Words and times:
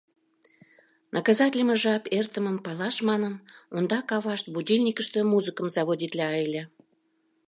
Наказатлыме 1.15 1.75
жап 1.83 2.03
эртымым 2.17 2.57
палаш 2.65 2.95
манын, 3.09 3.33
ондак 3.75 4.07
авашт 4.15 4.45
будильникыште 4.53 5.19
музыкым 5.33 5.67
заводитла 5.75 6.27
ыле. 6.45 6.63